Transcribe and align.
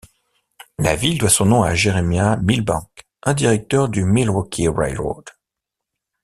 La 0.79 0.95
ville 0.95 1.19
doit 1.19 1.29
son 1.29 1.45
nom 1.45 1.61
à 1.61 1.75
Jeremiah 1.75 2.35
Milbank, 2.37 2.89
un 3.21 3.35
directeur 3.35 3.87
du 3.87 4.03
Milwaukee 4.03 4.67
Railroad. 4.67 5.25